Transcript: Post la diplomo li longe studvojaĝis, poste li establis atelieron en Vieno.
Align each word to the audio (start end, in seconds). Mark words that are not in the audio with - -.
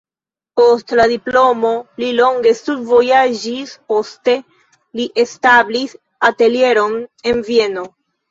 Post 0.59 0.93
la 0.99 1.03
diplomo 1.09 1.73
li 2.03 2.07
longe 2.19 2.53
studvojaĝis, 2.61 3.75
poste 3.93 4.35
li 5.01 5.07
establis 5.25 5.95
atelieron 6.31 6.99
en 7.33 7.45
Vieno. 7.51 7.85